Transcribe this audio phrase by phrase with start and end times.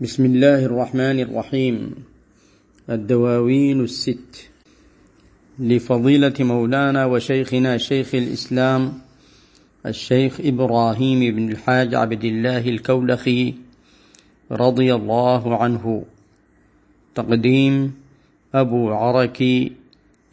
[0.00, 1.94] بسم الله الرحمن الرحيم
[2.90, 4.50] الدواوين الست
[5.58, 8.92] لفضيلة مولانا وشيخنا شيخ الإسلام
[9.86, 13.54] الشيخ إبراهيم بن الحاج عبد الله الكولخي
[14.50, 16.04] رضي الله عنه
[17.14, 17.94] تقديم
[18.54, 19.72] أبو عركي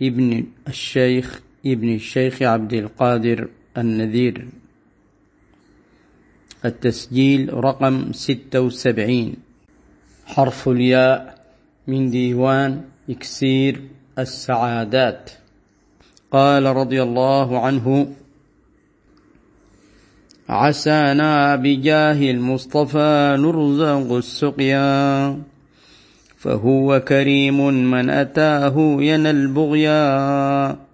[0.02, 3.48] ابن الشيخ ابن الشيخ عبد القادر
[3.78, 4.48] النذير
[6.66, 9.51] التسجيل رقم ستة وسبعين
[10.26, 11.36] حرف الياء
[11.88, 13.82] من ديوان إكسير
[14.20, 15.32] السعادات.
[16.32, 18.08] قال رضي الله عنه
[20.50, 25.38] عسانا بجاه المصطفى نرزق السقيا
[26.38, 30.91] فهو كريم من أتاه ينى البغيا.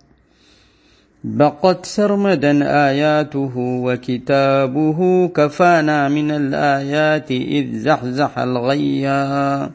[1.24, 9.70] بقت سرمدا آياته وكتابه كفانا من الآيات إذ زحزح الغيا.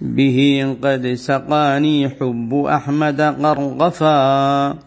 [0.00, 4.78] به قد سقاني حب أحمد قرغفا.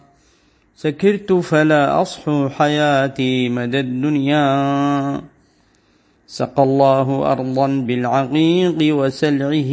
[0.76, 5.20] سكرت فلا أصحو حياتي مدى الدنيا.
[6.26, 9.72] سقى الله أرضا بالعقيق وسلعه.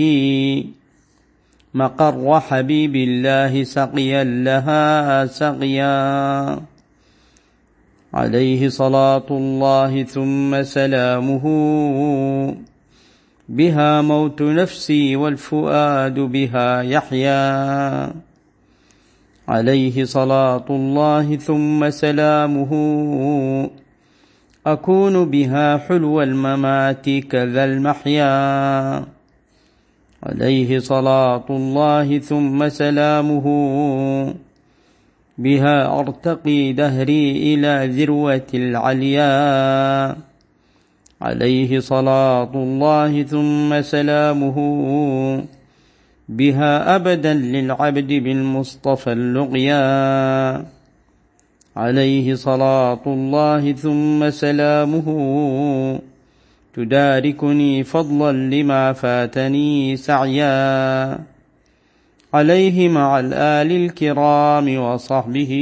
[1.73, 6.59] مقر حبيب الله سقيا لها سقيا.
[8.13, 11.45] عليه صلاة الله ثم سلامه.
[13.49, 18.13] بها موت نفسي والفؤاد بها يحيا.
[19.47, 22.71] عليه صلاة الله ثم سلامه.
[24.67, 29.18] أكون بها حلو الممات كذا المحيا.
[30.23, 33.45] عليه صلاة الله ثم سلامه
[35.37, 40.15] بها أرتقي دهري إلى ذروة العليا.
[41.21, 44.57] عليه صلاة الله ثم سلامه
[46.29, 50.65] بها أبدا للعبد بالمصطفى اللقيا.
[51.75, 55.07] عليه صلاة الله ثم سلامه
[56.73, 61.19] تداركني فضلا لما فاتني سعيا.
[62.33, 65.53] عليه مع الآل الكرام وصحبه.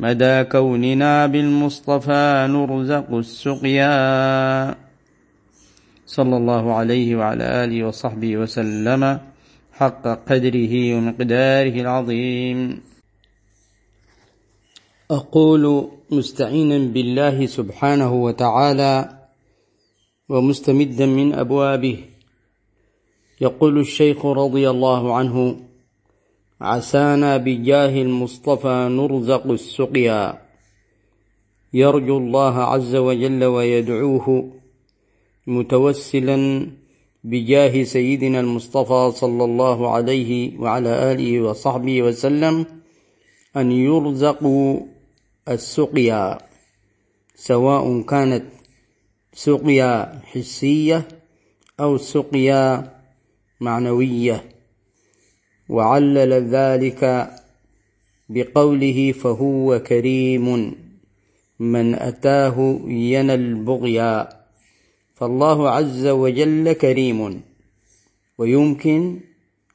[0.00, 4.74] مدى كوننا بالمصطفى نرزق السقيا.
[6.06, 9.18] صلى الله عليه وعلى آله وصحبه وسلم
[9.72, 12.80] حق قدره ومقداره العظيم.
[15.10, 19.13] أقول مستعينا بالله سبحانه وتعالى
[20.28, 21.98] ومستمدا من أبوابه.
[23.40, 25.60] يقول الشيخ رضي الله عنه
[26.60, 30.40] عسانا بجاه المصطفى نرزق السقيا.
[31.72, 34.52] يرجو الله عز وجل ويدعوه
[35.46, 36.66] متوسلا
[37.24, 42.66] بجاه سيدنا المصطفى صلى الله عليه وعلى آله وصحبه وسلم
[43.56, 44.80] أن يرزقوا
[45.48, 46.38] السقيا
[47.34, 48.44] سواء كانت
[49.34, 51.08] سقيا حسية
[51.80, 52.92] أو سقيا
[53.60, 54.44] معنوية.
[55.68, 57.30] وعلل ذلك
[58.28, 60.74] بقوله فهو كريم
[61.60, 64.28] من أتاه ينى البغيا.
[65.14, 67.42] فالله عز وجل كريم.
[68.38, 69.20] ويمكن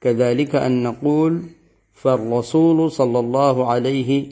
[0.01, 1.43] كذلك أن نقول
[1.93, 4.25] فالرسول صلى الله عليه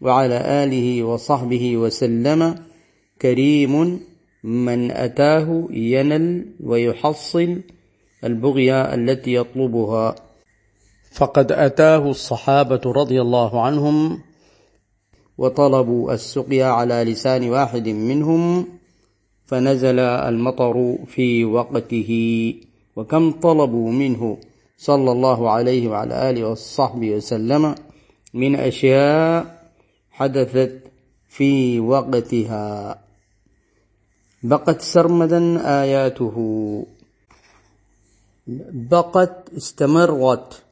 [0.00, 2.64] وعلى آله وصحبه وسلم
[3.22, 4.00] كريم
[4.46, 7.60] من أتاه ينل ويحصل
[8.24, 10.14] البغية التي يطلبها.
[11.12, 14.20] فقد أتاه الصحابة رضي الله عنهم
[15.38, 18.66] وطلبوا السقيا على لسان واحد منهم
[19.46, 22.10] فنزل المطر في وقته
[22.96, 24.38] وكم طلبوا منه
[24.78, 27.74] صلى الله عليه وعلى آله وصحبه وسلم
[28.34, 29.56] من أشياء
[30.10, 30.82] حدثت
[31.28, 33.05] في وقتها.
[34.42, 36.36] بقت سرمدا آياته.
[38.90, 40.62] بقت استمرت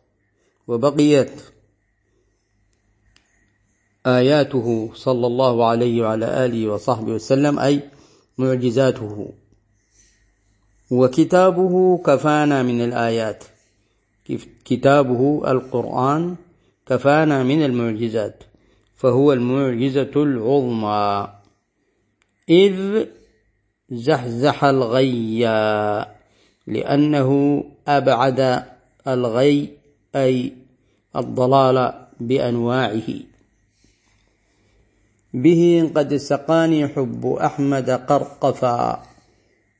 [0.68, 1.32] وبقيت
[4.06, 7.82] آياته صلى الله عليه وعلى آله وصحبه وسلم أي
[8.38, 9.32] معجزاته.
[10.90, 13.44] وكتابه كفانا من الآيات.
[14.64, 16.36] كتابه القرآن
[16.86, 18.44] كفانا من المعجزات
[18.96, 21.28] فهو المعجزة العظمى.
[22.48, 23.06] إذ
[23.90, 25.44] زحزح الغي
[26.66, 27.30] لأنه
[27.88, 28.64] أبعد
[29.08, 29.68] الغي
[30.16, 30.52] أي
[31.16, 33.08] الضلال بأنواعه.
[35.34, 39.02] به قد سقاني حب أحمد قرقفا.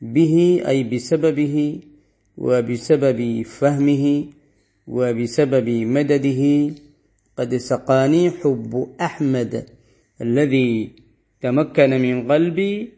[0.03, 1.81] به أي بسببه
[2.39, 4.25] وبسبب فهمه
[4.87, 6.75] وبسبب مدده
[7.39, 9.67] قد سقاني حب أحمد
[10.21, 10.91] الذي
[11.41, 12.93] تمكن من قلبي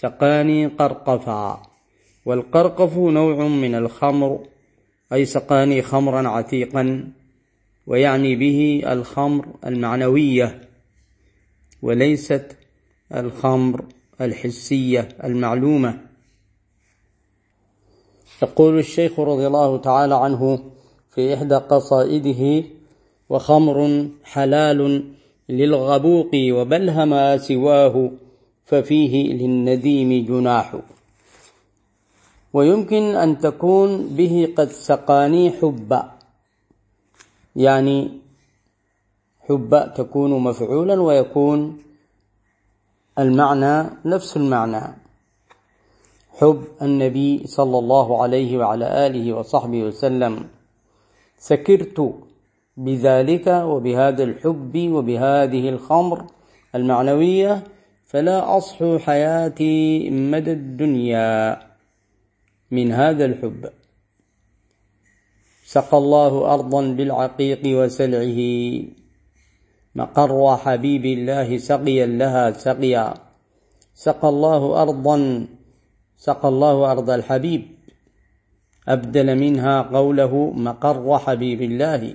[0.00, 1.62] سقاني قرقفا.
[2.26, 4.46] والقرقف نوع من الخمر
[5.12, 7.12] أي سقاني خمرا عتيقا
[7.86, 10.68] ويعني به الخمر المعنوية
[11.82, 12.56] وليست
[13.14, 13.84] الخمر
[14.20, 16.00] الحسية المعلومة.
[18.42, 20.72] يقول الشيخ رضي الله تعالى عنه
[21.10, 22.64] في إحدى قصائده
[23.28, 25.12] وخمر حلال
[25.48, 28.10] للغبوق وبلهما سواه
[28.66, 30.76] ففيه للنديم جناح.
[32.52, 36.12] ويمكن أن تكون به قد سقاني حبا
[37.56, 38.10] يعني
[39.48, 41.78] حب تكون مفعولا ويكون
[43.18, 44.82] المعنى نفس المعنى.
[46.38, 50.48] حب النبي صلى الله عليه وعلى آله وصحبه وسلم.
[51.38, 52.14] سكرت
[52.76, 56.24] بذلك وبهذا الحب وبهذه الخمر
[56.74, 57.75] المعنوية
[58.06, 61.58] فلا أصحو حياتي مدى الدنيا
[62.70, 63.66] من هذا الحب.
[65.66, 68.40] سقى الله أرضا بالعقيق وسلعه
[69.94, 73.14] مقر حبيب الله سقيا لها سقيا.
[73.94, 75.46] سقى الله أرضا
[76.16, 77.62] سقى الله أرض الحبيب.
[78.88, 82.14] أبدل منها قوله مقر حبيب الله.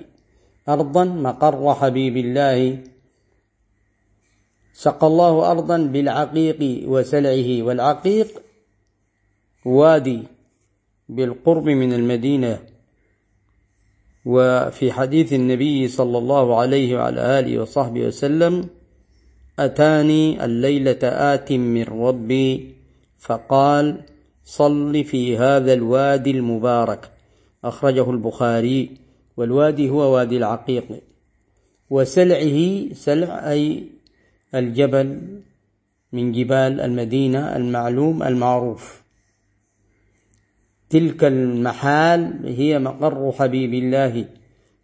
[0.68, 2.91] أرضا مقر حبيب الله.
[4.82, 8.28] سقى الله أرضا بالعقيق وسلعه والعقيق
[9.64, 10.22] وادي
[11.08, 12.58] بالقرب من المدينة.
[14.26, 18.68] وفي حديث النبي صلى الله عليه وعلى آله وصحبه وسلم
[19.58, 22.74] أتاني الليلة آت من ربي
[23.18, 24.02] فقال
[24.44, 27.10] صل في هذا الوادي المبارك.
[27.64, 28.90] أخرجه البخاري
[29.36, 30.84] والوادي هو وادي العقيق.
[31.90, 32.58] وسلعه
[32.94, 34.01] سلع أي
[34.54, 35.38] الجبل
[36.12, 39.02] من جبال المدينة المعلوم المعروف.
[40.90, 44.24] تلك المحال هي مقر حبيب الله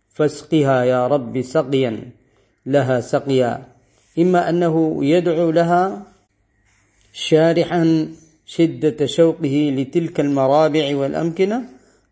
[0.08, 2.10] فاسقها يا رب سقيا
[2.66, 3.66] لها سقيا.
[4.18, 6.02] إما أنه يدعو لها
[7.12, 8.08] شارحا
[8.46, 11.64] شدة شوقه لتلك المرابع والأمكنة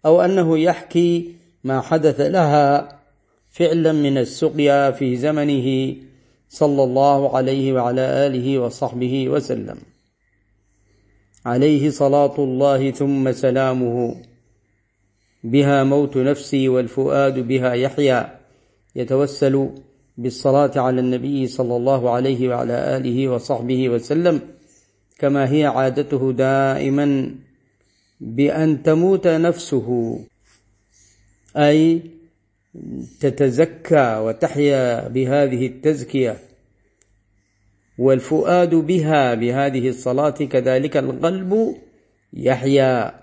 [0.07, 2.99] أو أنه يحكي ما حدث لها
[3.51, 5.97] فعلا من السقيا في زمنه.
[6.49, 9.77] صلى الله عليه وعلى آله وصحبه وسلم.
[11.47, 14.15] عليه صلاة الله ثم سلامه.
[15.45, 18.41] بها موت نفسي والفؤاد بها يحيا.
[18.97, 19.69] يتوسل
[20.19, 24.41] بالصلاة على النبي صلى الله عليه وعلى آله وصحبه وسلم.
[25.19, 27.35] كما هي عادته دائما
[28.21, 30.19] بأن تموت نفسه.
[31.57, 32.03] أي
[33.21, 36.37] تتزكى وتحيا بهذه التزكية
[37.99, 41.77] والفؤاد بها بهذه الصلاة كذلك القلب
[42.33, 43.21] يحيا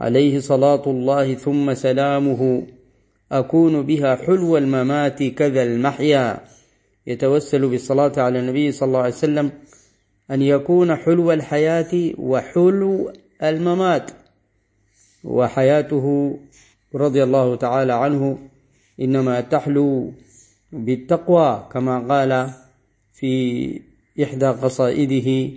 [0.00, 2.66] عليه صلاة الله ثم سلامه
[3.32, 6.44] أكون بها حلو الممات كذا المحيا.
[7.06, 9.52] يتوسل بالصلاة على النبي صلى الله عليه وسلم
[10.30, 13.12] أن يكون حلو الحياة وحلو
[13.42, 14.10] الممات.
[15.24, 16.38] وحياته
[16.94, 18.38] رضي الله تعالى عنه
[19.00, 20.12] إنما تحلو
[20.72, 22.50] بالتقوى كما قال
[23.12, 23.80] في
[24.22, 25.50] إحدى قصائده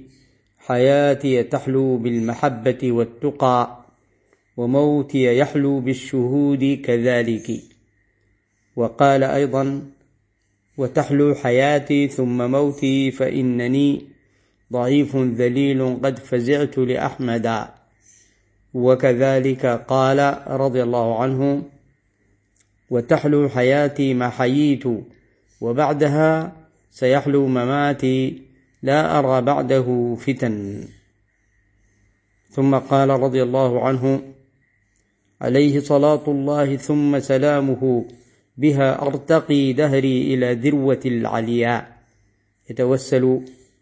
[0.57, 3.85] حياتي تحلو بالمحبة والتقى
[4.57, 7.51] وموتي يحلو بالشهود كذلك.
[8.75, 9.81] وقال أيضا
[10.77, 14.01] وتحلو حياتي ثم موتي فإنني
[14.73, 17.67] ضعيف ذليل قد فزعت لأحمد.
[18.77, 21.63] وكذلك قال رضي الله عنه
[22.89, 24.83] وتحلو حياتي ما حييت
[25.61, 26.55] وبعدها
[26.91, 28.41] سيحلو مماتي
[28.83, 30.83] لا أرى بعده فتن.
[32.49, 34.21] ثم قال رضي الله عنه
[35.41, 38.05] عليه صلاة الله ثم سلامه
[38.57, 41.97] بها أرتقي دهري إلى ذروة العلياء.
[42.69, 43.41] يتوسل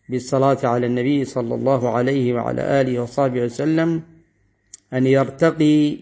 [0.10, 4.15] بالصلاة على النبي صلى الله عليه وعلى آله وصحبه وسلم
[4.94, 5.98] أن يرتقي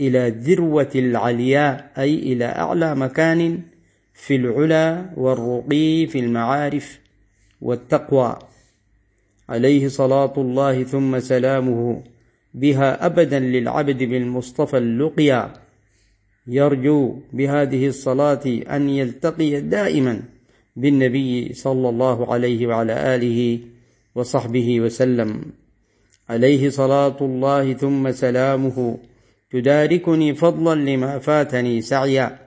[0.00, 3.62] إلى ذروة العلياء أي إلى أعلى مكان
[4.14, 7.00] في العلا والرقي في المعارف
[7.60, 8.38] والتقوى.
[9.48, 12.02] عليه صلاة الله ثم سلامه
[12.54, 15.52] بها أبدا للعبد بالمصطفى اللقيا.
[16.46, 20.22] يرجو بهذه الصلاة أن يلتقي دائما
[20.76, 23.58] بالنبي صلى الله عليه وعلى آله
[24.14, 25.61] وصحبه وسلم.
[26.32, 28.98] عليه صلاة الله ثم سلامه.
[29.50, 32.38] تداركني فضلا لما فاتني سعيا.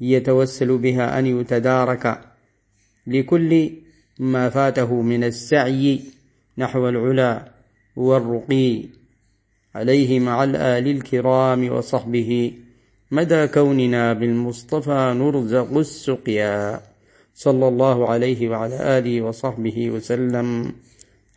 [0.00, 2.20] يتوسل بها أن يتدارك.
[3.06, 3.70] لكل
[4.18, 6.00] ما فاته من السعي
[6.58, 7.52] نحو العلا
[7.96, 8.82] والرقي.
[9.74, 12.52] عليه مع الآل الكرام وصحبه.
[13.10, 16.80] مدى كوننا بالمصطفى نرزق السقيا.
[17.34, 20.72] صلى الله عليه وعلى آله وصحبه وسلم.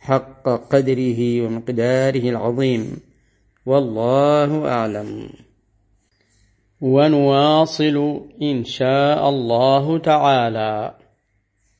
[0.00, 3.00] حق قدره ومقداره العظيم.
[3.66, 5.28] والله أعلم.
[6.80, 10.99] ونواصل إن شاء الله تعالى.